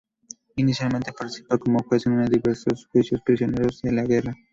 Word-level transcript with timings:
Inicialmente 0.55 1.13
participa 1.13 1.59
como 1.59 1.77
juez 1.83 2.07
en 2.07 2.25
diversos 2.25 2.87
juicios 2.87 3.21
a 3.21 3.23
prisioneros 3.23 3.81
de 3.83 3.91
guerra. 3.91 4.35